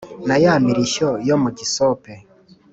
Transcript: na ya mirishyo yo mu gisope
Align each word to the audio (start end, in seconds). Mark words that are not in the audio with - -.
na 0.27 0.35
ya 0.43 0.53
mirishyo 0.65 1.09
yo 1.27 1.35
mu 1.41 1.49
gisope 1.57 2.13